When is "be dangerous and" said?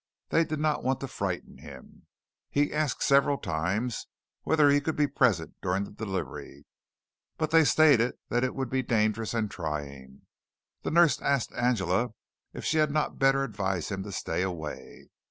8.71-9.51